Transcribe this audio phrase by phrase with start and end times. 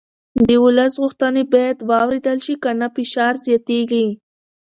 [0.47, 4.07] د ولس غوښتنې باید واورېدل شي که نه فشار زیاتېږي